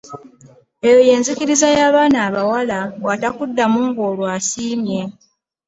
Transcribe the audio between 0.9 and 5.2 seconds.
y'enzikiriza y'abaana abawala bw'atakuddamu ng'olwo asiimye.